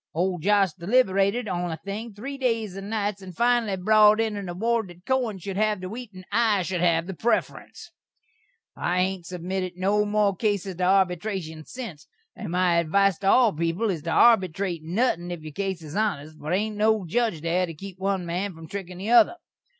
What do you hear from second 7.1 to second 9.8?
prefferense. I hain't submitted